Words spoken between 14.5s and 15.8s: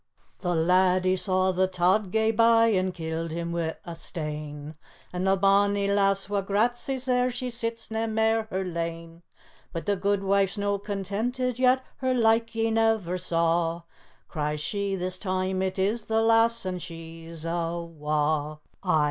she, 'This time it